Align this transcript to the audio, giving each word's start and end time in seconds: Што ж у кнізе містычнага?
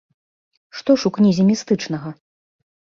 Што 0.79 0.97
ж 1.03 1.09
у 1.11 1.13
кнізе 1.19 1.47
містычнага? 1.53 2.19